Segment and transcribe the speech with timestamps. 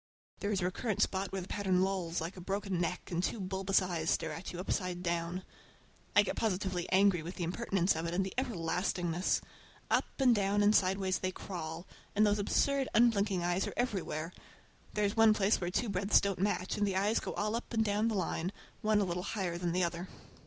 [0.39, 3.39] There is a recurrent spot where the pattern lolls like a broken neck and two
[3.39, 5.43] bulbous eyes stare at you upside down.
[6.15, 9.41] I get positively angry with the impertinence of it and the everlastingness.
[9.91, 11.85] Up and down and sideways they crawl,
[12.15, 14.33] and those absurd, unblinking eyes are everywhere.
[14.95, 17.71] There is one place where two breadths didn't match, and the eyes go all up
[17.71, 20.07] and down the line, one a little higher than the other.